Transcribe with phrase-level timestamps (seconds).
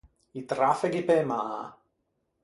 [0.39, 1.41] I trafeghi pe mâ.